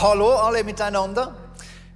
[0.00, 1.34] Hallo alle miteinander.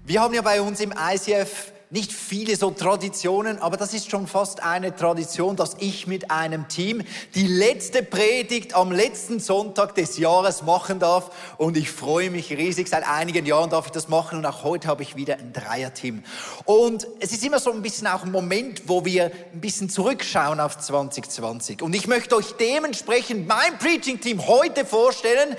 [0.03, 4.27] Wir haben ja bei uns im ICF nicht viele so Traditionen, aber das ist schon
[4.27, 7.03] fast eine Tradition, dass ich mit einem Team
[7.35, 11.31] die letzte Predigt am letzten Sonntag des Jahres machen darf.
[11.59, 12.89] Und ich freue mich riesig.
[12.89, 16.23] Seit einigen Jahren darf ich das machen und auch heute habe ich wieder ein Dreierteam.
[16.65, 20.61] Und es ist immer so ein bisschen auch ein Moment, wo wir ein bisschen zurückschauen
[20.61, 21.83] auf 2020.
[21.83, 25.57] Und ich möchte euch dementsprechend mein Preaching-Team heute vorstellen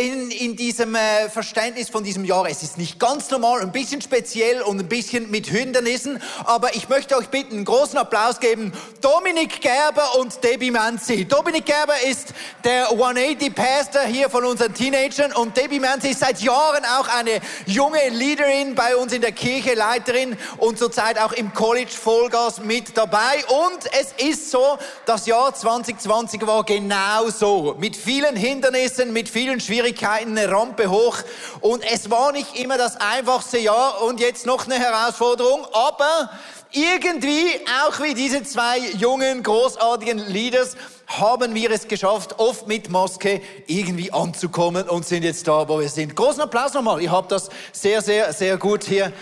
[0.00, 2.48] in, in diesem äh, Verständnis von diesem Jahr.
[2.48, 6.20] Es ist nicht ganz normal, ein bisschen speziell und ein bisschen mit Höhe Hindernissen.
[6.44, 8.72] Aber ich möchte euch bitten, einen großen Applaus geben.
[9.00, 11.24] Dominik Gerber und Debbie Manzi.
[11.24, 16.40] Dominik Gerber ist der 180 Pastor hier von unseren Teenagern und Debbie Manzi ist seit
[16.40, 21.54] Jahren auch eine junge Leaderin bei uns in der Kirche, Leiterin und zurzeit auch im
[21.54, 23.44] College Vollgas mit dabei.
[23.48, 27.74] Und es ist so, das Jahr 2020 war genau so.
[27.78, 31.18] Mit vielen Hindernissen, mit vielen Schwierigkeiten, eine Rampe hoch.
[31.60, 35.53] Und es war nicht immer das einfachste Jahr und jetzt noch eine Herausforderung.
[35.54, 36.30] Herausforderung, aber
[36.72, 37.46] irgendwie,
[37.86, 44.10] auch wie diese zwei jungen, großartigen Leaders, haben wir es geschafft, oft mit Maske irgendwie
[44.10, 46.16] anzukommen und sind jetzt da, wo wir sind.
[46.16, 47.00] Großen Applaus nochmal.
[47.02, 49.12] Ihr habt das sehr, sehr, sehr gut hier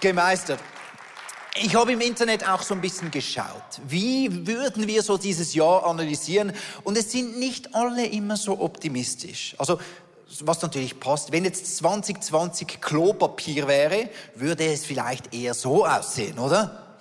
[0.00, 0.60] gemeistert.
[1.54, 3.44] Ich habe im Internet auch so ein bisschen geschaut,
[3.86, 9.54] wie würden wir so dieses Jahr analysieren und es sind nicht alle immer so optimistisch.
[9.58, 9.78] Also
[10.40, 11.32] was natürlich passt.
[11.32, 16.96] Wenn jetzt 2020 Klopapier wäre, würde es vielleicht eher so aussehen, oder?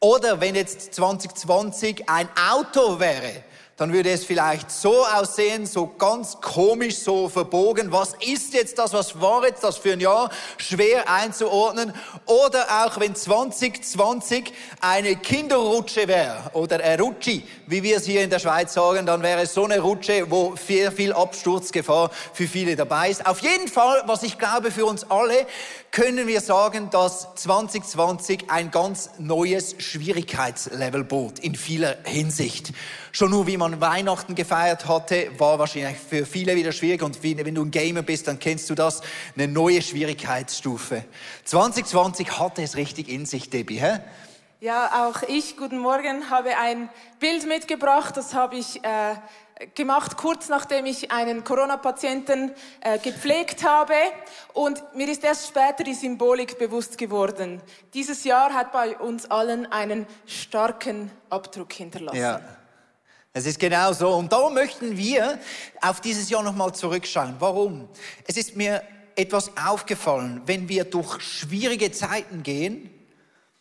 [0.00, 3.42] Oder wenn jetzt 2020 ein Auto wäre,
[3.76, 7.92] dann würde es vielleicht so aussehen, so ganz komisch, so verbogen.
[7.92, 8.94] Was ist jetzt das?
[8.94, 10.30] Was war jetzt das für ein Jahr?
[10.56, 11.92] Schwer einzuordnen.
[12.24, 18.30] Oder auch wenn 2020 eine Kinderrutsche wäre oder ein Rutschi, wie wir es hier in
[18.30, 22.76] der Schweiz sagen, dann wäre es so eine Rutsche, wo sehr viel Absturzgefahr für viele
[22.76, 23.26] dabei ist.
[23.26, 25.46] Auf jeden Fall, was ich glaube für uns alle,
[25.90, 32.72] können wir sagen, dass 2020 ein ganz neues Schwierigkeitslevel bot in vieler Hinsicht.
[33.16, 37.02] Schon nur wie man Weihnachten gefeiert hatte, war wahrscheinlich für viele wieder schwierig.
[37.02, 39.00] Und wenn du ein Gamer bist, dann kennst du das,
[39.34, 41.02] eine neue Schwierigkeitsstufe.
[41.46, 44.00] 2020 hatte es richtig in sich, Debbie, hä?
[44.60, 48.18] Ja, auch ich, guten Morgen, habe ein Bild mitgebracht.
[48.18, 49.14] Das habe ich äh,
[49.74, 52.52] gemacht, kurz nachdem ich einen Corona-Patienten
[52.82, 53.94] äh, gepflegt habe.
[54.52, 57.62] Und mir ist erst später die Symbolik bewusst geworden.
[57.94, 62.18] Dieses Jahr hat bei uns allen einen starken Abdruck hinterlassen.
[62.18, 62.42] Ja.
[63.36, 64.14] Es ist genau so.
[64.14, 65.38] Und da möchten wir
[65.82, 67.36] auf dieses Jahr nochmal zurückschauen.
[67.38, 67.86] Warum?
[68.26, 68.82] Es ist mir
[69.14, 72.88] etwas aufgefallen, wenn wir durch schwierige Zeiten gehen,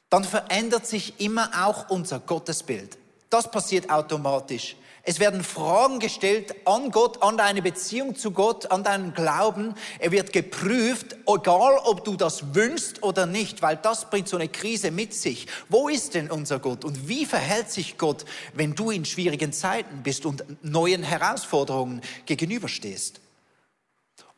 [0.09, 2.97] dann verändert sich immer auch unser Gottesbild.
[3.29, 4.77] Das passiert automatisch.
[5.07, 9.75] Es werden Fragen gestellt an Gott, an deine Beziehung zu Gott, an deinen Glauben.
[9.99, 14.49] Er wird geprüft, egal ob du das wünschst oder nicht, weil das bringt so eine
[14.49, 15.45] Krise mit sich.
[15.69, 20.01] Wo ist denn unser Gott und wie verhält sich Gott, wenn du in schwierigen Zeiten
[20.01, 23.21] bist und neuen Herausforderungen gegenüberstehst?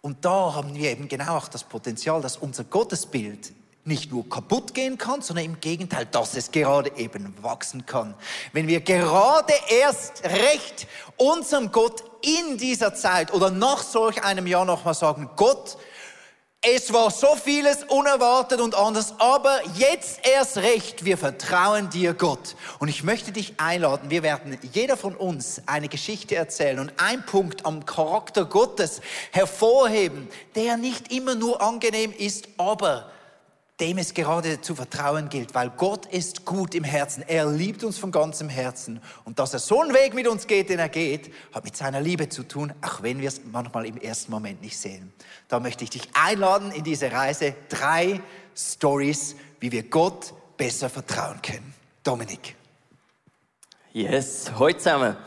[0.01, 3.53] Und da haben wir eben genau auch das Potenzial, dass unser Gottesbild
[3.87, 8.13] nicht nur kaputt gehen kann, sondern im Gegenteil, dass es gerade eben wachsen kann.
[8.53, 14.65] Wenn wir gerade erst recht unserem Gott in dieser Zeit oder nach solch einem Jahr
[14.65, 15.77] nochmal sagen, Gott,
[16.61, 22.55] es war so vieles unerwartet und anders, aber jetzt erst recht, wir vertrauen dir, Gott.
[22.79, 27.23] Und ich möchte dich einladen, wir werden jeder von uns eine Geschichte erzählen und einen
[27.25, 33.11] Punkt am Charakter Gottes hervorheben, der nicht immer nur angenehm ist, aber
[33.79, 37.23] dem es gerade zu vertrauen gilt, weil Gott ist gut im Herzen.
[37.27, 38.99] Er liebt uns von ganzem Herzen.
[39.23, 42.01] Und dass er so einen Weg mit uns geht, den er geht, hat mit seiner
[42.01, 45.13] Liebe zu tun, auch wenn wir es manchmal im ersten Moment nicht sehen.
[45.47, 47.53] Da möchte ich dich einladen in diese Reise.
[47.69, 48.19] Drei
[48.55, 51.73] Stories, wie wir Gott besser vertrauen können.
[52.03, 52.55] Dominik.
[53.93, 55.17] Yes, heute zusammen.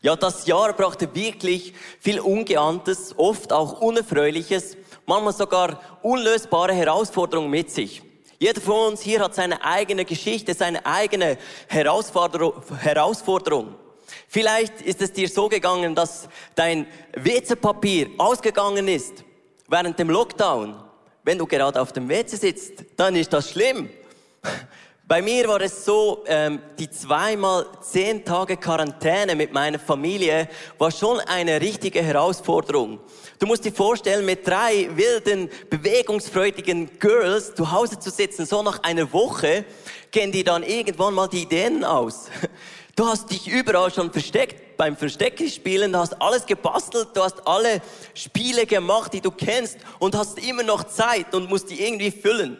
[0.00, 4.76] Ja, das Jahr brachte wirklich viel Ungeahntes, oft auch Unerfreuliches
[5.08, 8.02] manchmal sogar unlösbare Herausforderungen mit sich.
[8.38, 13.74] Jeder von uns hier hat seine eigene Geschichte, seine eigene Herausforderung.
[14.28, 19.24] Vielleicht ist es dir so gegangen, dass dein WC-Papier ausgegangen ist
[19.66, 20.76] während dem Lockdown.
[21.24, 23.90] Wenn du gerade auf dem WC sitzt, dann ist das schlimm.
[25.08, 30.90] Bei mir war es so, ähm, die zweimal zehn Tage Quarantäne mit meiner Familie war
[30.90, 33.00] schon eine richtige Herausforderung.
[33.38, 38.82] Du musst dir vorstellen, mit drei wilden, bewegungsfreudigen Girls zu Hause zu sitzen, so nach
[38.82, 39.64] einer Woche,
[40.10, 42.26] gehen die dann irgendwann mal die Ideen aus.
[42.94, 47.80] Du hast dich überall schon versteckt beim Versteckspielen, du hast alles gebastelt, du hast alle
[48.12, 52.58] Spiele gemacht, die du kennst und hast immer noch Zeit und musst die irgendwie füllen.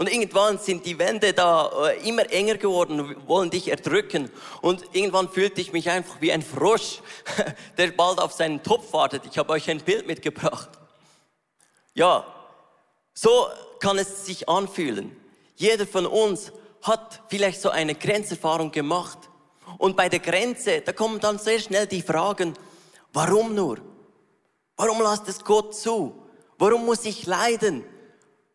[0.00, 4.30] Und irgendwann sind die Wände da äh, immer enger geworden, wollen dich erdrücken.
[4.62, 7.02] Und irgendwann fühlte ich mich einfach wie ein Frosch,
[7.76, 9.24] der bald auf seinen Topf wartet.
[9.30, 10.70] Ich habe euch ein Bild mitgebracht.
[11.92, 12.24] Ja,
[13.12, 13.48] so
[13.78, 15.14] kann es sich anfühlen.
[15.56, 16.50] Jeder von uns
[16.80, 19.18] hat vielleicht so eine Grenzerfahrung gemacht.
[19.76, 22.54] Und bei der Grenze, da kommen dann sehr schnell die Fragen,
[23.12, 23.76] warum nur?
[24.78, 26.14] Warum lasst es Gott zu?
[26.56, 27.84] Warum muss ich leiden?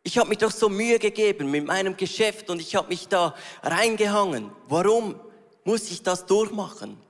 [0.07, 3.33] Ich habe mich doch so Mühe gegeben mit meinem Geschäft und ich habe mich da
[3.63, 4.51] reingehangen.
[4.67, 5.19] Warum
[5.63, 7.01] muss ich das durchmachen?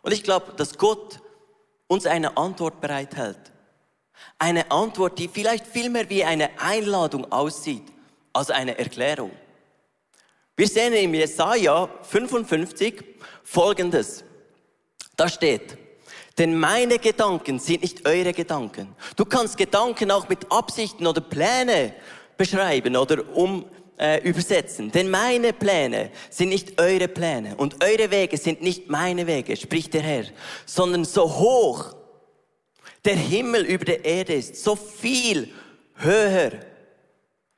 [0.00, 1.18] Und ich glaube, dass Gott
[1.88, 3.50] uns eine Antwort bereithält.
[4.38, 7.82] Eine Antwort, die vielleicht viel mehr wie eine Einladung aussieht
[8.32, 9.32] als eine Erklärung.
[10.56, 13.04] Wir sehen im Jesaja 55
[13.42, 14.22] Folgendes.
[15.16, 15.76] Da steht,
[16.38, 18.94] denn meine Gedanken sind nicht eure Gedanken.
[19.16, 21.94] Du kannst Gedanken auch mit Absichten oder Pläne
[22.36, 23.64] beschreiben oder um
[23.98, 24.90] äh, übersetzen.
[24.90, 29.94] Denn meine Pläne sind nicht eure Pläne und eure Wege sind nicht meine Wege, spricht
[29.94, 30.24] der Herr,
[30.66, 31.94] sondern so hoch
[33.04, 35.48] der Himmel über der Erde ist, so viel
[35.96, 36.52] höher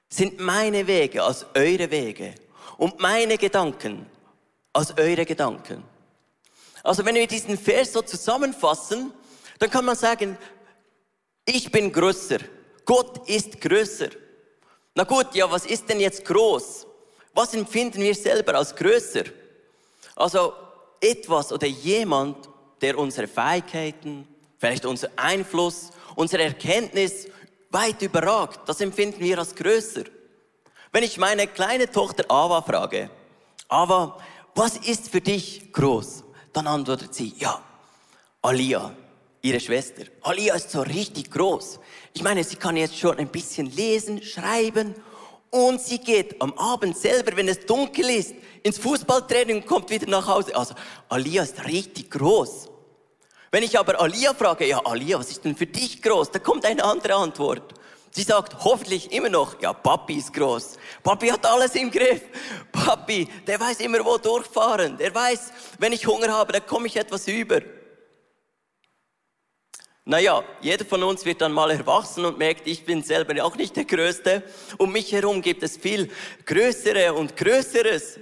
[0.09, 2.35] sind meine Wege als eure Wege
[2.77, 4.07] und meine Gedanken
[4.73, 5.83] als eure Gedanken.
[6.85, 9.13] Also wenn wir diesen Vers so zusammenfassen,
[9.59, 10.37] dann kann man sagen,
[11.47, 12.39] ich bin größer.
[12.85, 14.11] Gott ist größer.
[14.95, 16.87] Na gut, ja, was ist denn jetzt groß?
[17.33, 19.25] Was empfinden wir selber als größer?
[20.15, 20.53] Also
[21.01, 22.49] etwas oder jemand,
[22.83, 24.29] der unsere Fähigkeiten,
[24.59, 27.29] vielleicht unser Einfluss, unsere Erkenntnis
[27.71, 30.05] weit überragt, das empfinden wir als größer.
[30.93, 33.11] Wenn ich meine kleine Tochter Ava frage,
[33.69, 34.21] Ava,
[34.55, 36.24] was ist für dich groß?
[36.55, 37.61] Dann antwortet sie, ja,
[38.41, 38.95] Alia,
[39.43, 40.05] ihre Schwester.
[40.23, 41.81] Alia ist so richtig groß.
[42.15, 44.95] Ich meine, sie kann jetzt schon ein bisschen lesen, schreiben
[45.51, 50.09] und sie geht am Abend selber, wenn es dunkel ist, ins Fußballtraining und kommt wieder
[50.09, 50.55] nach Hause.
[50.55, 50.75] Also
[51.09, 52.69] Alia ist richtig groß.
[53.51, 56.31] Wenn ich aber Alia frage, ja Alia, was ist denn für dich groß?
[56.31, 57.75] Da kommt eine andere Antwort.
[58.17, 60.79] Sie sagt hoffentlich immer noch, ja, Papi ist groß.
[61.03, 62.23] Papi hat alles im Griff.
[62.71, 64.97] Papi, der weiß immer, wo durchfahren.
[64.97, 67.61] Der weiß, wenn ich Hunger habe, dann komme ich etwas über.
[70.05, 73.75] Naja, jeder von uns wird dann mal erwachsen und merkt, ich bin selber auch nicht
[73.75, 74.45] der Größte.
[74.79, 76.09] Um mich herum gibt es viel
[76.47, 78.21] Größere und Größeres.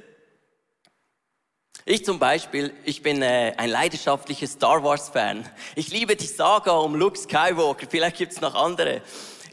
[1.85, 5.47] Ich zum Beispiel, ich bin äh, ein leidenschaftlicher Star Wars Fan.
[5.75, 7.87] Ich liebe die Saga um Luke Skywalker.
[7.91, 9.03] Vielleicht gibt es noch andere.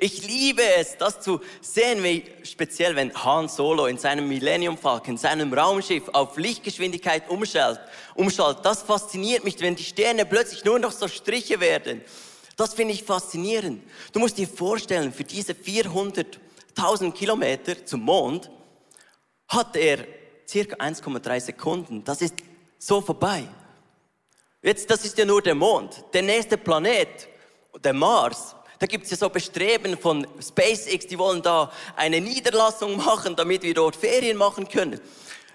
[0.02, 5.12] Ich liebe es, das zu sehen, wie speziell wenn Han Solo in seinem Millennium Falcon,
[5.12, 7.84] in seinem Raumschiff auf Lichtgeschwindigkeit umschaltet.
[8.16, 8.66] umschaltet.
[8.66, 12.02] Das fasziniert mich, wenn die Sterne plötzlich nur noch so Striche werden.
[12.56, 13.84] Das finde ich faszinierend.
[14.14, 18.50] Du musst dir vorstellen, für diese 400.000 Kilometer zum Mond
[19.50, 20.06] hat er
[20.48, 22.04] circa 1,3 Sekunden.
[22.06, 22.36] Das ist
[22.78, 23.44] so vorbei.
[24.62, 26.06] Jetzt, das ist ja nur der Mond.
[26.14, 27.28] Der nächste Planet,
[27.84, 32.96] der Mars, da gibt es ja so Bestreben von SpaceX, die wollen da eine Niederlassung
[32.96, 35.00] machen, damit wir dort Ferien machen können.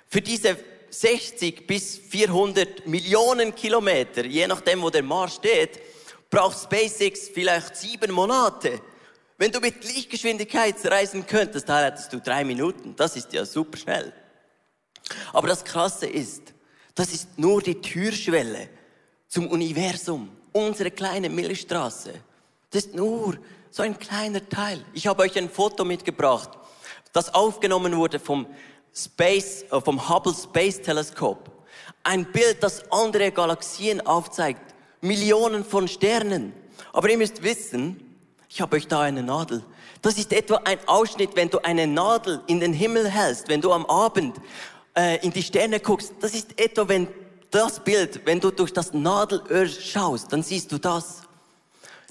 [0.09, 0.57] Für diese
[0.90, 5.81] 60 bis 400 Millionen Kilometer, je nachdem, wo der Mars steht,
[6.28, 8.81] braucht SpaceX vielleicht sieben Monate.
[9.38, 12.95] Wenn du mit Lichtgeschwindigkeit reisen könntest, da hättest du drei Minuten.
[12.95, 14.12] Das ist ja super schnell.
[15.33, 16.43] Aber das Krasse ist,
[16.95, 18.69] das ist nur die Türschwelle
[19.28, 22.12] zum Universum, unsere kleine Milchstraße.
[22.75, 23.38] Das ist nur
[23.71, 24.85] so ein kleiner Teil.
[24.95, 26.50] Ich habe euch ein Foto mitgebracht,
[27.12, 28.49] das aufgenommen wurde vom
[28.93, 31.52] Space, äh, vom Hubble Space Teleskop.
[32.02, 34.75] Ein Bild, das andere Galaxien aufzeigt.
[35.00, 36.52] Millionen von Sternen.
[36.93, 39.62] Aber ihr müsst wissen, ich habe euch da eine Nadel.
[40.02, 43.73] Das ist etwa ein Ausschnitt, wenn du eine Nadel in den Himmel hältst, wenn du
[43.73, 44.37] am Abend
[44.99, 46.12] äh, in die Sterne guckst.
[46.19, 47.07] Das ist etwa, wenn
[47.52, 51.23] das Bild, wenn du durch das Nadelöhr schaust, dann siehst du das.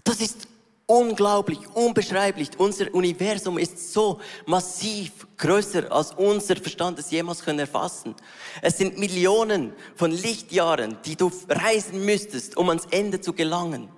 [0.06, 0.48] Das ist
[0.86, 2.50] unglaublich, unbeschreiblich.
[2.58, 8.16] Unser Universum ist so massiv größer, als unser Verstand es jemals können erfassen.
[8.62, 13.90] Es sind Millionen von Lichtjahren, die du reisen müsstest, um ans Ende zu gelangen.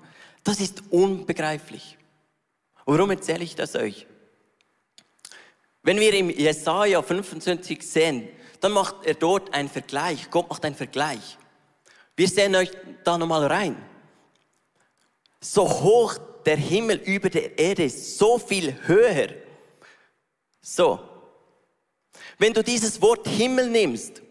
[0.44, 1.98] Das ist unbegreiflich.
[2.86, 4.06] Warum erzähle ich das euch?
[5.82, 8.28] Wenn wir im Jesaja 25 sehen,
[8.60, 10.30] dann macht er dort einen Vergleich.
[10.30, 11.38] Gott macht einen Vergleich.
[12.16, 12.72] Wir sehen euch
[13.04, 13.76] da nochmal rein.
[15.42, 19.30] So hoch der Himmel über der Erde ist so viel höher.
[20.62, 21.00] So.
[22.38, 24.22] Wenn du dieses Wort Himmel nimmst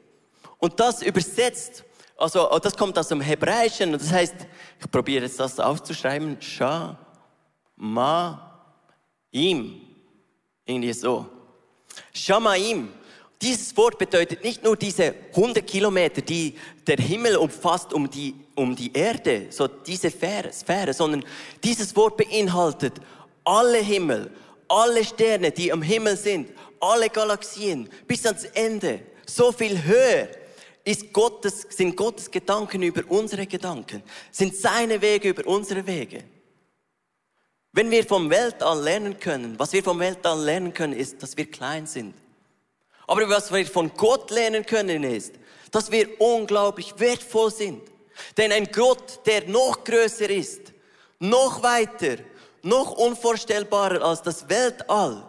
[0.59, 1.85] Und das übersetzt,
[2.17, 4.35] also oh, das kommt aus dem Hebräischen, und das heißt,
[4.81, 6.99] ich probiere jetzt das aufzuschreiben, Sha,
[7.77, 8.65] Ma,
[9.31, 9.81] Im,
[10.65, 11.27] irgendwie so.
[12.13, 12.89] Shamaim.
[13.43, 16.57] Dieses Wort bedeutet nicht nur diese 100 Kilometer, die
[16.87, 21.25] der Himmel umfasst um die, um die Erde, so diese Sphäre, sondern
[21.63, 22.95] dieses Wort beinhaltet
[23.45, 24.31] alle Himmel,
[24.69, 30.29] alle Sterne, die am Himmel sind, alle Galaxien bis ans Ende, so viel höher
[30.85, 36.25] ist Gottes, sind Gottes Gedanken über unsere Gedanken, sind seine Wege über unsere Wege.
[37.73, 41.51] Wenn wir vom Weltall lernen können, was wir vom Weltall lernen können, ist, dass wir
[41.51, 42.15] klein sind.
[43.07, 45.35] Aber was wir von Gott lernen können, ist,
[45.71, 47.83] dass wir unglaublich wertvoll sind.
[48.37, 50.73] Denn ein Gott, der noch größer ist,
[51.19, 52.17] noch weiter,
[52.63, 55.25] noch unvorstellbarer als das Weltall,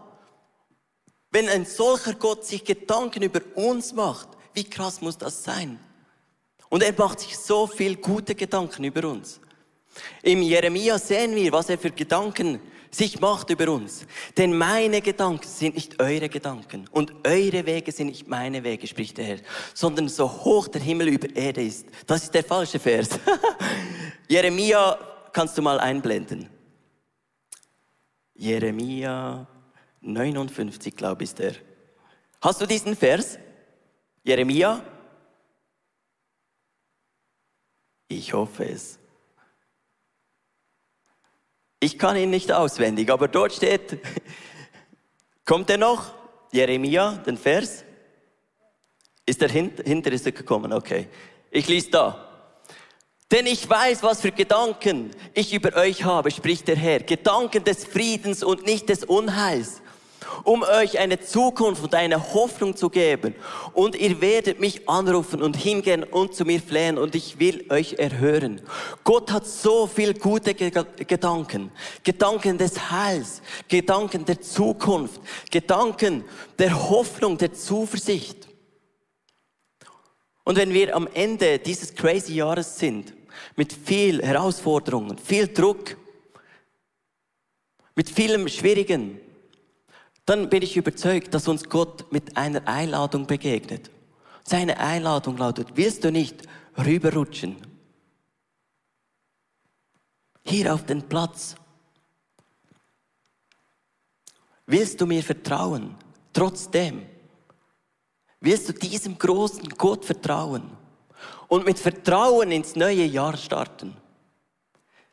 [1.31, 5.79] wenn ein solcher Gott sich Gedanken über uns macht, wie krass muss das sein?
[6.69, 9.39] Und er macht sich so viel gute Gedanken über uns.
[10.23, 12.59] Im Jeremia sehen wir, was er für Gedanken
[12.95, 14.05] sich macht über uns.
[14.37, 19.17] Denn meine Gedanken sind nicht eure Gedanken und eure Wege sind nicht meine Wege, spricht
[19.17, 19.39] der Herr,
[19.73, 21.87] sondern so hoch der Himmel über Erde ist.
[22.07, 23.09] Das ist der falsche Vers.
[24.29, 24.97] Jeremia
[25.33, 26.49] kannst du mal einblenden.
[28.33, 29.47] Jeremia
[30.01, 31.55] 59, glaube ich, ist der.
[32.41, 33.37] Hast du diesen Vers?
[34.23, 34.81] Jeremia?
[38.07, 38.99] Ich hoffe es.
[41.85, 43.99] Ich kann ihn nicht auswendig, aber dort steht,
[45.45, 46.13] kommt er noch?
[46.51, 47.83] Jeremia, den Vers?
[49.23, 50.73] Ist er hinter, hinter ist er gekommen?
[50.73, 51.07] Okay.
[51.51, 52.27] Ich lese da.
[53.31, 57.01] Denn ich weiß, was für Gedanken ich über euch habe, spricht der Herr.
[57.01, 59.83] Gedanken des Friedens und nicht des Unheils,
[60.43, 63.35] um euch eine Zukunft und eine Hoffnung zu geben.
[63.73, 67.93] Und ihr werdet mich anrufen und hingehen und zu mir flehen und ich will euch
[67.93, 68.61] erhören.
[69.03, 71.71] Gott hat so viel gute Gedanken.
[72.03, 76.23] Gedanken des Heils, Gedanken der Zukunft, Gedanken
[76.59, 78.47] der Hoffnung, der Zuversicht.
[80.43, 83.13] Und wenn wir am Ende dieses crazy Jahres sind,
[83.55, 85.97] mit viel Herausforderungen, viel Druck,
[87.95, 89.19] mit vielem Schwierigen,
[90.25, 93.91] dann bin ich überzeugt, dass uns Gott mit einer Einladung begegnet.
[94.43, 96.43] Seine Einladung lautet, willst du nicht
[96.77, 97.57] rüberrutschen?
[100.43, 101.55] Hier auf den Platz.
[104.65, 105.95] Willst du mir vertrauen?
[106.33, 107.05] Trotzdem.
[108.39, 110.71] Willst du diesem großen Gott vertrauen?
[111.47, 113.95] Und mit Vertrauen ins neue Jahr starten.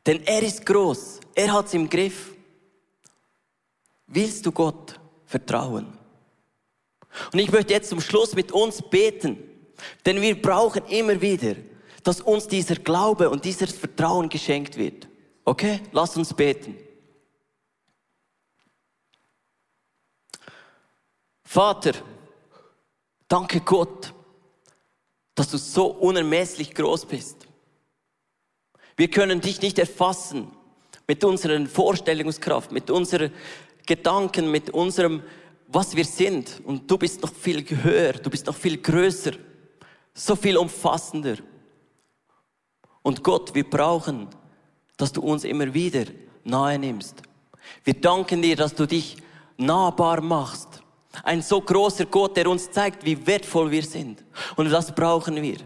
[0.07, 1.21] Denn er ist groß.
[1.35, 2.35] Er hat es im Griff.
[4.07, 4.99] Willst du Gott
[5.33, 5.99] vertrauen?
[7.33, 9.39] Und ich möchte jetzt zum Schluss mit uns beten.
[10.07, 11.57] Denn wir brauchen immer wieder,
[12.05, 15.09] dass uns dieser Glaube und dieses Vertrauen geschenkt wird.
[15.45, 15.81] Okay?
[15.93, 16.77] Lass uns beten.
[21.45, 21.93] Vater,
[23.29, 24.15] danke Gott,
[25.35, 27.47] dass du so unermesslich groß bist.
[28.97, 30.51] Wir können dich nicht erfassen
[31.07, 33.33] mit unserer Vorstellungskraft, mit unseren
[33.87, 35.23] Gedanken, mit unserem,
[35.69, 36.61] was wir sind.
[36.65, 39.33] Und du bist noch viel höher, du bist noch viel größer,
[40.15, 41.37] so viel umfassender.
[43.03, 44.29] Und Gott, wir brauchen,
[44.97, 46.05] dass du uns immer wieder
[46.45, 47.23] nahe nimmst.
[47.85, 49.17] Wir danken dir, dass du dich
[49.57, 50.83] nahbar machst
[51.23, 54.25] ein so großer Gott, der uns zeigt, wie wertvoll wir sind.
[54.57, 55.59] Und das brauchen wir,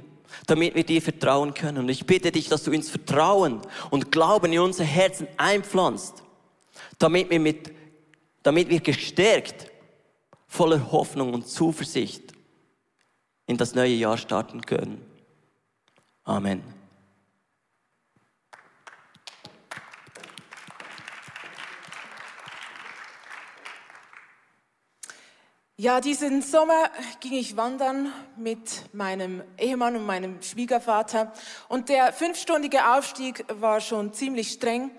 [0.46, 1.78] damit wir dir vertrauen können.
[1.78, 6.22] Und ich bitte dich, dass du uns Vertrauen und Glauben in unser Herzen einpflanzt,
[6.98, 7.72] damit wir, mit,
[8.46, 9.72] damit wir gestärkt,
[10.46, 12.32] voller Hoffnung und Zuversicht
[13.48, 15.04] in das neue Jahr starten können.
[16.22, 16.62] Amen.
[25.76, 31.32] Ja, diesen Sommer ging ich wandern mit meinem Ehemann und meinem Schwiegervater
[31.68, 34.92] und der fünfstündige Aufstieg war schon ziemlich streng.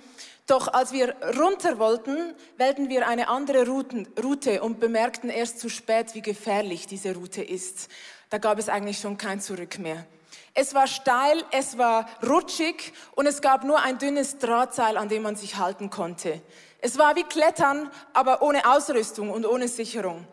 [0.47, 6.15] Doch als wir runter wollten, wählten wir eine andere Route und bemerkten erst zu spät,
[6.15, 7.89] wie gefährlich diese Route ist.
[8.29, 10.07] Da gab es eigentlich schon kein Zurück mehr.
[10.53, 15.23] Es war steil, es war rutschig und es gab nur ein dünnes Drahtseil, an dem
[15.23, 16.41] man sich halten konnte.
[16.79, 20.25] Es war wie Klettern, aber ohne Ausrüstung und ohne Sicherung.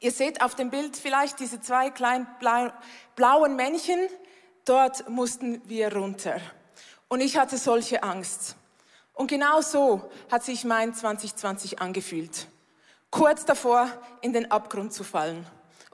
[0.00, 2.26] Ihr seht auf dem Bild vielleicht diese zwei kleinen
[3.16, 3.98] blauen Männchen.
[4.66, 6.40] Dort mussten wir runter.
[7.08, 8.56] Und ich hatte solche Angst.
[9.20, 10.00] Und genau so
[10.30, 12.46] hat sich mein 2020 angefühlt.
[13.10, 13.86] Kurz davor,
[14.22, 15.44] in den Abgrund zu fallen.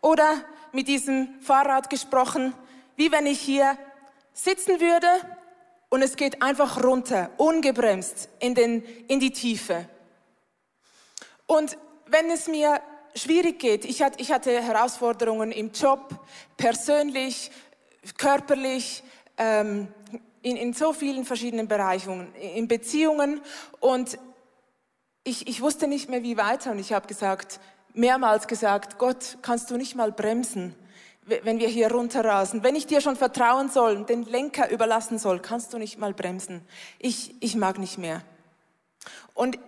[0.00, 2.54] Oder mit diesem Fahrrad gesprochen,
[2.94, 3.76] wie wenn ich hier
[4.32, 5.08] sitzen würde
[5.88, 9.88] und es geht einfach runter, ungebremst in, den, in die Tiefe.
[11.46, 12.80] Und wenn es mir
[13.16, 16.14] schwierig geht, ich hatte, ich hatte Herausforderungen im Job,
[16.56, 17.50] persönlich,
[18.18, 19.02] körperlich,
[19.36, 19.88] ähm,
[20.46, 23.40] in, in so vielen verschiedenen Bereichen, in Beziehungen
[23.80, 24.16] und
[25.24, 27.58] ich, ich wusste nicht mehr, wie weiter und ich habe gesagt,
[27.94, 30.76] mehrmals gesagt, Gott, kannst du nicht mal bremsen,
[31.22, 32.62] wenn wir hier runterrasen?
[32.62, 36.62] Wenn ich dir schon vertrauen soll, den Lenker überlassen soll, kannst du nicht mal bremsen.
[37.00, 38.22] Ich, ich mag nicht mehr.
[39.34, 39.58] Und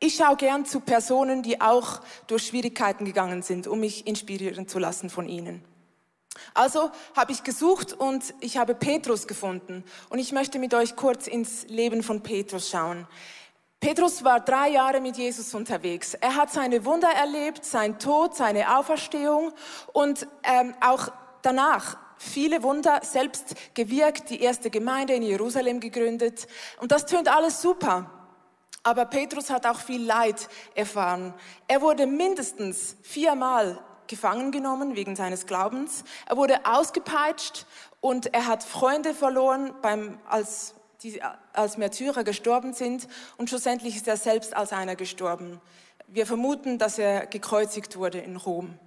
[0.00, 4.80] ich schaue gern zu Personen, die auch durch Schwierigkeiten gegangen sind, um mich inspirieren zu
[4.80, 5.62] lassen von ihnen.
[6.54, 9.84] Also habe ich gesucht und ich habe Petrus gefunden.
[10.08, 13.06] Und ich möchte mit euch kurz ins Leben von Petrus schauen.
[13.80, 16.14] Petrus war drei Jahre mit Jesus unterwegs.
[16.14, 19.52] Er hat seine Wunder erlebt, sein Tod, seine Auferstehung
[19.92, 21.08] und ähm, auch
[21.42, 26.46] danach viele Wunder selbst gewirkt, die erste Gemeinde in Jerusalem gegründet.
[26.80, 28.10] Und das tönt alles super.
[28.82, 31.34] Aber Petrus hat auch viel Leid erfahren.
[31.68, 36.04] Er wurde mindestens viermal gefangen genommen wegen seines Glaubens.
[36.26, 37.66] Er wurde ausgepeitscht
[38.00, 41.20] und er hat Freunde verloren, beim, als, die
[41.52, 43.08] als Märtyrer gestorben sind.
[43.36, 45.60] Und schlussendlich ist er selbst als einer gestorben.
[46.06, 48.78] Wir vermuten, dass er gekreuzigt wurde in Rom.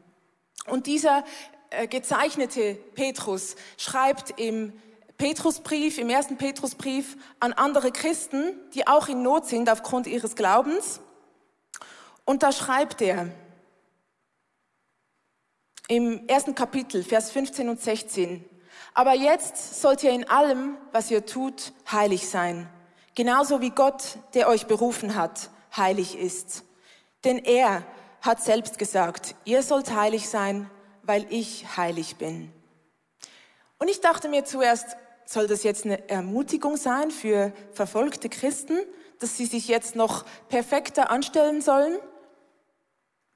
[0.67, 1.23] Und dieser
[1.71, 4.73] äh, gezeichnete Petrus schreibt im
[5.17, 11.01] Petrusbrief, im ersten Petrusbrief an andere Christen, die auch in Not sind aufgrund ihres Glaubens.
[12.23, 13.27] Und da schreibt er,
[15.89, 18.45] im ersten Kapitel, Vers 15 und 16.
[18.93, 22.69] Aber jetzt sollt ihr in allem, was ihr tut, heilig sein.
[23.15, 26.63] Genauso wie Gott, der euch berufen hat, heilig ist.
[27.25, 27.83] Denn er
[28.21, 30.69] hat selbst gesagt, ihr sollt heilig sein,
[31.03, 32.51] weil ich heilig bin.
[33.79, 38.77] Und ich dachte mir zuerst, soll das jetzt eine Ermutigung sein für verfolgte Christen,
[39.19, 41.97] dass sie sich jetzt noch perfekter anstellen sollen?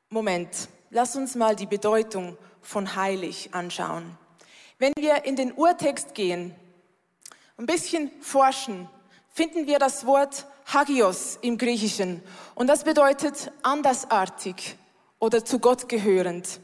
[0.10, 4.18] Moment, lass uns mal die Bedeutung von heilig anschauen.
[4.80, 6.56] Wenn wir in den Urtext gehen,
[7.58, 8.90] ein bisschen forschen,
[9.34, 12.24] finden wir das Wort Hagios im Griechischen
[12.56, 14.76] und das bedeutet andersartig
[15.20, 16.60] oder zu Gott gehörend.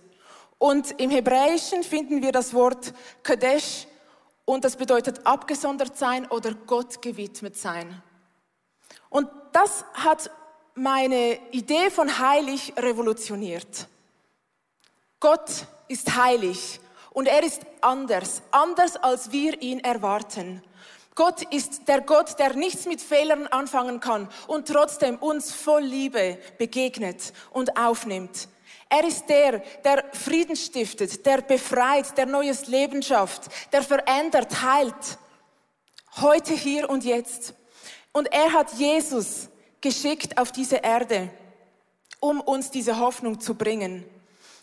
[0.58, 3.88] Und im Hebräischen finden wir das Wort Kadesh
[4.46, 8.02] und das bedeutet abgesondert sein oder Gott gewidmet sein.
[9.10, 10.32] Und das hat
[10.76, 13.88] meine Idee von heilig revolutioniert.
[15.20, 16.80] Gott ist heilig
[17.12, 20.63] und er ist anders, anders als wir ihn erwarten.
[21.15, 26.38] Gott ist der Gott, der nichts mit Fehlern anfangen kann und trotzdem uns voll Liebe
[26.58, 28.47] begegnet und aufnimmt.
[28.88, 35.19] Er ist der, der Frieden stiftet, der befreit, der neues Leben schafft, der verändert, heilt.
[36.21, 37.54] Heute, hier und jetzt.
[38.13, 39.49] Und er hat Jesus
[39.82, 41.30] geschickt auf diese Erde,
[42.19, 44.06] um uns diese Hoffnung zu bringen.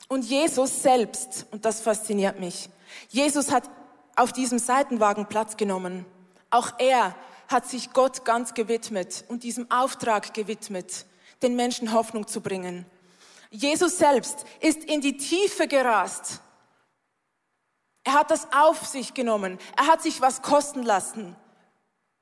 [0.09, 2.69] Und Jesus selbst, und das fasziniert mich,
[3.09, 3.69] Jesus hat
[4.15, 6.07] auf diesem Seitenwagen Platz genommen.
[6.51, 7.15] Auch er
[7.49, 11.07] hat sich Gott ganz gewidmet und diesem Auftrag gewidmet,
[11.43, 12.87] den Menschen Hoffnung zu bringen.
[13.51, 16.41] Jesus selbst ist in die Tiefe gerast.
[18.05, 19.59] Er hat das auf sich genommen.
[19.77, 21.37] Er hat sich was kosten lassen.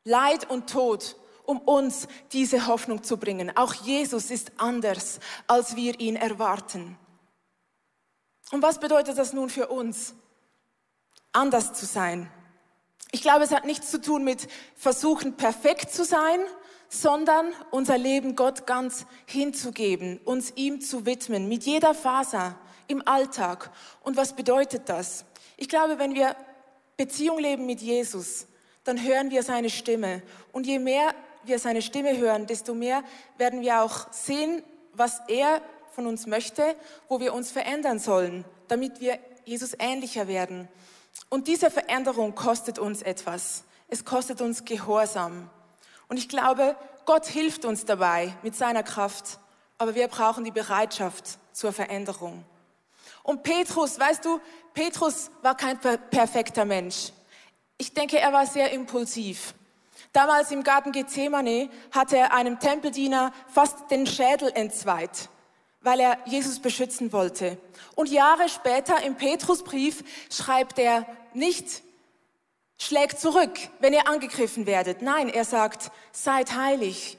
[0.04, 3.54] Leid und Tod, um uns diese Hoffnung zu bringen.
[3.56, 6.98] Auch Jesus ist anders, als wir ihn erwarten.
[8.50, 10.14] Und was bedeutet das nun für uns?
[11.32, 12.30] Anders zu sein.
[13.10, 16.40] Ich glaube, es hat nichts zu tun mit versuchen, perfekt zu sein,
[16.88, 23.70] sondern unser Leben Gott ganz hinzugeben, uns ihm zu widmen, mit jeder Faser im Alltag.
[24.02, 25.24] Und was bedeutet das?
[25.56, 26.36] Ich glaube, wenn wir
[26.96, 28.46] Beziehung leben mit Jesus,
[28.84, 30.22] dann hören wir seine Stimme.
[30.52, 33.02] Und je mehr wir seine Stimme hören, desto mehr
[33.38, 35.60] werden wir auch sehen, was er
[35.94, 36.76] von uns möchte,
[37.08, 40.68] wo wir uns verändern sollen, damit wir Jesus ähnlicher werden.
[41.28, 43.64] Und diese Veränderung kostet uns etwas.
[43.88, 45.50] Es kostet uns Gehorsam.
[46.08, 46.76] Und ich glaube,
[47.06, 49.38] Gott hilft uns dabei mit seiner Kraft,
[49.78, 52.44] aber wir brauchen die Bereitschaft zur Veränderung.
[53.22, 54.40] Und Petrus, weißt du,
[54.74, 57.12] Petrus war kein perfekter Mensch.
[57.78, 59.54] Ich denke, er war sehr impulsiv.
[60.12, 65.28] Damals im Garten Gethsemane hat er einem Tempeldiener fast den Schädel entzweit
[65.84, 67.58] weil er Jesus beschützen wollte.
[67.94, 71.82] Und Jahre später im Petrusbrief schreibt er nicht,
[72.78, 75.02] schlägt zurück, wenn ihr angegriffen werdet.
[75.02, 77.18] Nein, er sagt, seid heilig,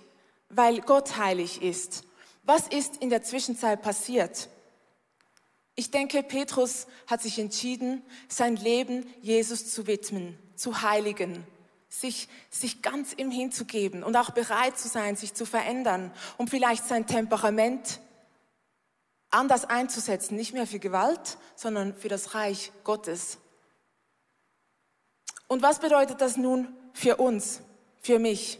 [0.49, 2.03] weil Gott heilig ist.
[2.43, 4.49] Was ist in der Zwischenzeit passiert?
[5.75, 11.45] Ich denke, Petrus hat sich entschieden, sein Leben Jesus zu widmen, zu heiligen,
[11.89, 16.85] sich, sich ganz ihm hinzugeben und auch bereit zu sein, sich zu verändern, um vielleicht
[16.87, 17.99] sein Temperament
[19.35, 23.37] anders einzusetzen, nicht mehr für Gewalt, sondern für das Reich Gottes.
[25.47, 27.61] Und was bedeutet das nun für uns,
[28.01, 28.59] für mich?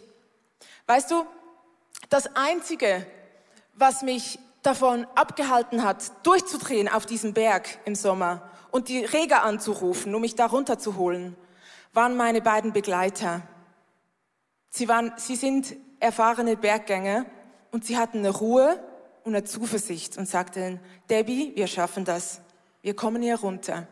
[0.86, 1.26] Weißt du,
[2.10, 3.06] das Einzige,
[3.74, 10.14] was mich davon abgehalten hat, durchzudrehen auf diesem Berg im Sommer und die Reger anzurufen,
[10.14, 11.36] um mich da runterzuholen,
[11.94, 13.42] waren meine beiden Begleiter.
[14.70, 17.26] Sie, waren, sie sind erfahrene Berggänger
[17.72, 18.80] und sie hatten eine Ruhe
[19.26, 22.42] und eine Zuversicht und sagten, Debbie, wir schaffen das.
[22.82, 23.88] Wir kommen hier runter.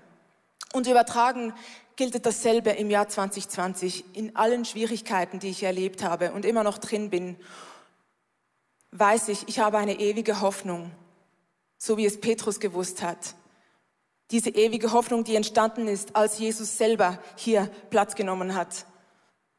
[0.73, 1.53] Und übertragen
[1.95, 6.77] gilt dasselbe im Jahr 2020 in allen Schwierigkeiten, die ich erlebt habe und immer noch
[6.77, 7.35] drin bin.
[8.91, 10.91] Weiß ich, ich habe eine ewige Hoffnung,
[11.79, 13.35] so wie es Petrus gewusst hat.
[14.29, 18.85] Diese ewige Hoffnung, die entstanden ist, als Jesus selber hier Platz genommen hat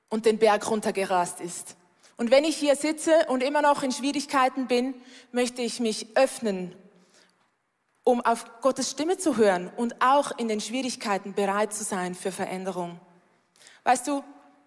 [0.08, 1.76] und den Berg runtergerast ist.
[2.16, 4.94] Und wenn ich hier sitze und immer noch in Schwierigkeiten bin,
[5.33, 6.74] möchte ich mich öffnen,
[8.05, 12.31] um auf Gottes Stimme zu hören und auch in den Schwierigkeiten bereit zu sein für
[12.31, 13.00] Veränderung.
[13.83, 14.22] Weißt du,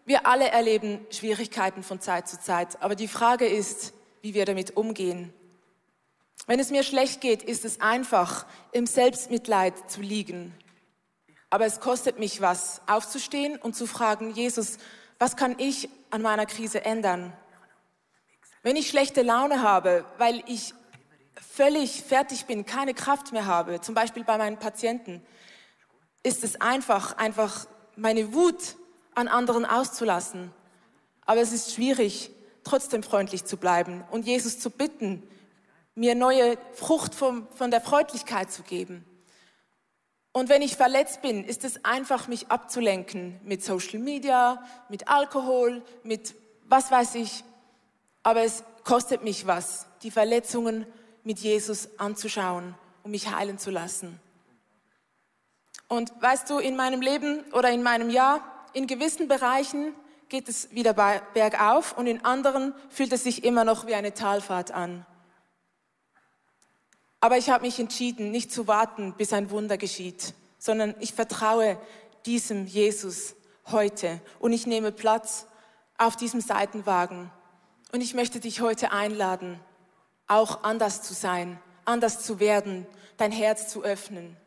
[0.06, 4.76] wir alle erleben Schwierigkeiten von Zeit zu Zeit, aber die Frage ist, wie wir damit
[4.76, 5.34] umgehen.
[6.48, 10.54] Wenn es mir schlecht geht, ist es einfach, im Selbstmitleid zu liegen.
[11.50, 14.78] Aber es kostet mich was, aufzustehen und zu fragen, Jesus,
[15.20, 17.34] was kann ich an meiner Krise ändern?
[18.64, 20.74] Wenn ich schlechte Laune habe, weil ich
[21.36, 25.22] völlig fertig bin, keine Kraft mehr habe, zum Beispiel bei meinen Patienten,
[26.24, 28.76] ist es einfach, einfach meine Wut
[29.16, 30.52] an anderen auszulassen.
[31.26, 32.32] Aber es ist schwierig,
[32.64, 35.24] trotzdem freundlich zu bleiben und Jesus zu bitten,
[35.96, 39.04] mir neue Frucht vom, von der Freundlichkeit zu geben.
[40.38, 45.82] Und wenn ich verletzt bin, ist es einfach, mich abzulenken mit Social Media, mit Alkohol,
[46.04, 47.44] mit was weiß ich.
[48.22, 50.86] Aber es kostet mich was, die Verletzungen
[51.24, 54.20] mit Jesus anzuschauen und mich heilen zu lassen.
[55.88, 58.42] Und weißt du, in meinem Leben oder in meinem Jahr,
[58.74, 59.96] in gewissen Bereichen
[60.30, 60.94] geht es wieder
[61.34, 65.04] bergauf und in anderen fühlt es sich immer noch wie eine Talfahrt an.
[67.28, 71.78] Aber ich habe mich entschieden, nicht zu warten, bis ein Wunder geschieht, sondern ich vertraue
[72.26, 73.36] diesem Jesus
[73.66, 75.46] heute und ich nehme Platz
[75.98, 77.30] auf diesem Seitenwagen.
[77.92, 79.60] Und ich möchte dich heute einladen,
[80.28, 82.88] auch anders zu sein, anders zu werden,
[83.18, 84.38] dein Herz zu öffnen.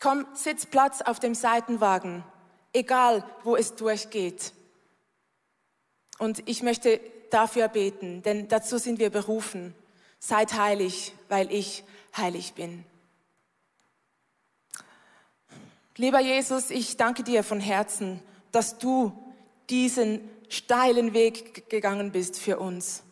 [0.00, 2.24] Komm, sitz Platz auf dem Seitenwagen,
[2.72, 4.52] egal wo es durchgeht.
[6.18, 9.76] Und ich möchte dafür beten, denn dazu sind wir berufen.
[10.18, 11.84] Seid heilig, weil ich
[12.16, 12.84] heilig bin.
[15.96, 18.20] Lieber Jesus, ich danke dir von Herzen,
[18.52, 19.12] dass du
[19.68, 23.02] diesen steilen Weg gegangen bist für uns.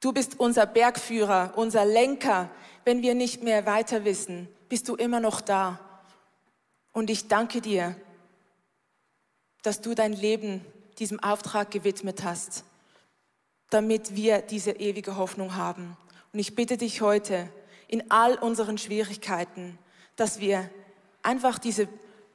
[0.00, 2.48] Du bist unser Bergführer, unser Lenker.
[2.84, 5.78] Wenn wir nicht mehr weiter wissen, bist du immer noch da.
[6.92, 7.94] Und ich danke dir,
[9.62, 10.64] dass du dein Leben
[10.98, 12.64] diesem Auftrag gewidmet hast,
[13.68, 15.96] damit wir diese ewige Hoffnung haben.
[16.32, 17.48] Und ich bitte dich heute
[17.88, 19.78] in all unseren Schwierigkeiten,
[20.16, 20.70] dass wir
[21.22, 21.88] einfach diese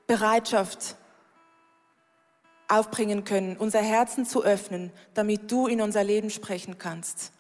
[0.06, 0.96] Bereitschaft
[2.68, 7.32] aufbringen können, unser Herzen zu öffnen, damit du in unser Leben sprechen kannst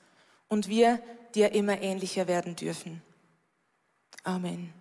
[0.47, 1.01] und wir
[1.33, 3.01] dir immer ähnlicher werden dürfen.
[4.23, 4.73] Amen.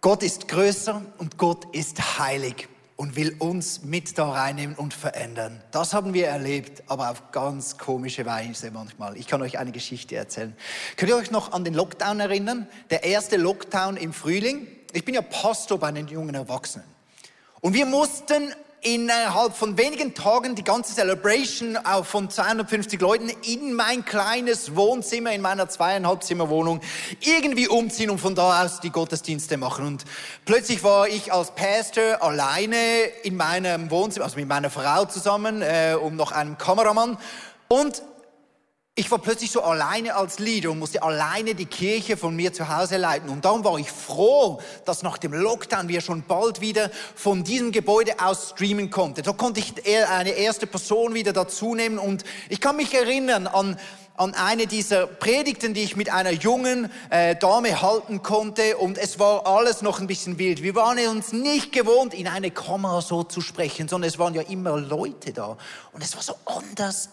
[0.00, 5.62] Gott ist größer und Gott ist heilig und will uns mit da reinnehmen und verändern.
[5.70, 9.16] Das haben wir erlebt, aber auf ganz komische Weise manchmal.
[9.18, 10.56] Ich kann euch eine Geschichte erzählen.
[10.96, 12.66] Könnt ihr euch noch an den Lockdown erinnern?
[12.90, 14.66] Der erste Lockdown im Frühling.
[14.92, 16.86] Ich bin ja Pastor bei den jungen Erwachsenen.
[17.60, 18.54] Und wir mussten
[18.86, 25.40] innerhalb von wenigen Tagen die ganze Celebration von 250 Leuten in mein kleines Wohnzimmer, in
[25.40, 26.80] meiner zweieinhalb Zimmer Wohnung
[27.20, 29.88] irgendwie umziehen und von da aus die Gottesdienste machen.
[29.88, 30.04] Und
[30.44, 32.76] plötzlich war ich als Pastor alleine
[33.24, 37.18] in meinem Wohnzimmer, also mit meiner Frau zusammen äh, und noch einem Kameramann.
[37.66, 38.02] Und
[38.98, 42.74] ich war plötzlich so alleine als Leader und musste alleine die Kirche von mir zu
[42.74, 43.28] Hause leiten.
[43.28, 47.72] Und dann war ich froh, dass nach dem Lockdown wir schon bald wieder von diesem
[47.72, 49.22] Gebäude aus streamen konnten.
[49.22, 49.74] Da konnte ich
[50.08, 53.78] eine erste Person wieder dazu nehmen und ich kann mich erinnern an
[54.18, 59.18] an eine dieser Predigten, die ich mit einer jungen äh, Dame halten konnte und es
[59.18, 60.62] war alles noch ein bisschen wild.
[60.62, 64.40] Wir waren uns nicht gewohnt, in eine Kamera so zu sprechen, sondern es waren ja
[64.40, 65.58] immer Leute da
[65.92, 67.10] und es war so anders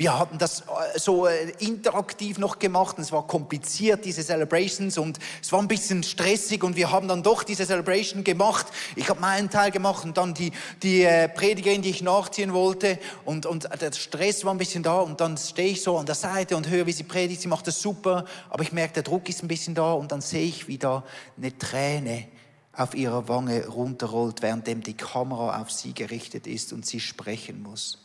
[0.00, 4.96] wir hatten das äh, so äh, interaktiv noch gemacht und es war kompliziert, diese Celebrations
[4.96, 8.66] und es war ein bisschen stressig und wir haben dann doch diese Celebration gemacht.
[8.96, 12.98] Ich habe meinen Teil gemacht und dann die, die äh, Predigerin, die ich nachziehen wollte
[13.26, 16.14] und, und der Stress war ein bisschen da und dann stehe ich so an der
[16.14, 19.28] Seite und höre, wie sie predigt, sie macht das super, aber ich merke, der Druck
[19.28, 21.04] ist ein bisschen da und dann sehe ich, wie da
[21.36, 22.26] eine Träne
[22.72, 27.98] auf ihrer Wange runterrollt, währenddem die Kamera auf sie gerichtet ist und sie sprechen muss.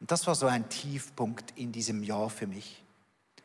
[0.00, 2.82] Und das war so ein Tiefpunkt in diesem Jahr für mich,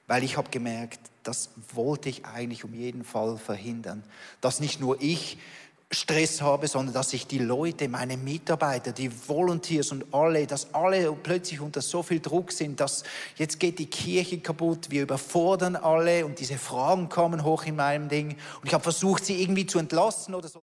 [0.07, 4.03] weil ich habe gemerkt, das wollte ich eigentlich um jeden Fall verhindern,
[4.41, 5.37] dass nicht nur ich
[5.93, 11.11] Stress habe, sondern dass ich die Leute, meine Mitarbeiter, die Volunteers und alle, dass alle
[11.11, 13.03] plötzlich unter so viel Druck sind, dass
[13.35, 18.07] jetzt geht die Kirche kaputt, wir überfordern alle und diese Fragen kommen hoch in meinem
[18.07, 18.29] Ding.
[18.61, 20.59] Und ich habe versucht, sie irgendwie zu entlassen oder so.